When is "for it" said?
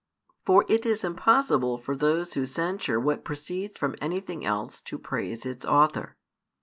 0.47-0.83